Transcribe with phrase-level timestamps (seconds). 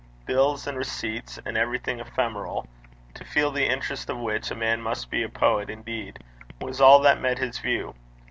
[0.25, 2.65] Bills and receipts, and everything ephemeral
[3.13, 6.23] to feel the interest of which, a man must be a poet indeed
[6.59, 7.93] was all that met his view.